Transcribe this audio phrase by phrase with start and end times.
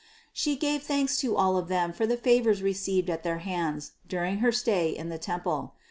[0.33, 4.23] She gave thanks to all of them for the favors received at their hands dur
[4.23, 5.75] ing her stay in the temple.